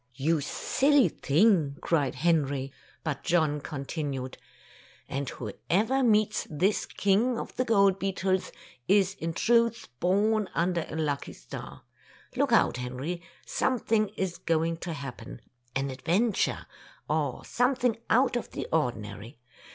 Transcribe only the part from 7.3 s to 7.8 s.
of the